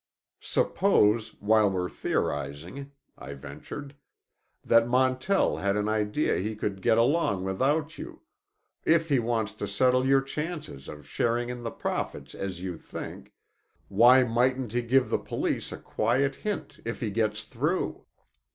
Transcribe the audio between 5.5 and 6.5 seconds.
had an idea